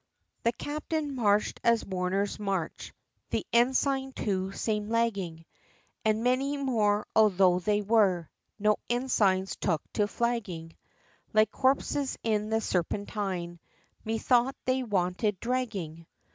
[0.01, 0.43] IX.
[0.45, 2.91] The captain march'd as mourners march,
[3.29, 5.45] The ensign too seem'd lagging,
[6.03, 8.27] And many more, although they were
[8.57, 10.75] No ensigns, took to flagging
[11.33, 13.59] Like corpses in the Serpentine,
[14.03, 16.07] Methought they wanted dragging.